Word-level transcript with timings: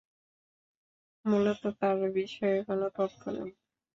মুলত 1.25 1.63
তার 1.79 1.99
বিষয়ে 2.15 2.57
কোনো 2.67 2.87
তথ্য 2.97 3.21
নেই। 3.35 3.51